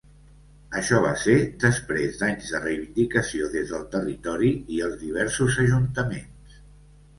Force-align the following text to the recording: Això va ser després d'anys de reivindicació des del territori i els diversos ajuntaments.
Això 0.79 1.01
va 1.03 1.11
ser 1.23 1.35
després 1.63 2.17
d'anys 2.21 2.49
de 2.55 2.63
reivindicació 2.65 3.51
des 3.57 3.75
del 3.75 3.85
territori 3.97 4.51
i 4.79 4.83
els 4.89 4.99
diversos 5.05 5.63
ajuntaments. 5.67 6.61